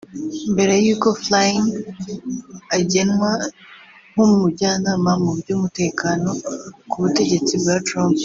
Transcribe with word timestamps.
mbere 0.53 0.73
y'uko 0.85 1.07
Flynn 1.21 1.61
agenwa 2.77 3.31
nk’umujyanama 4.11 5.11
mu 5.23 5.31
by’umutekano 5.39 6.29
ku 6.89 6.95
butegetsi 7.03 7.53
bwa 7.61 7.75
Trump 7.87 8.15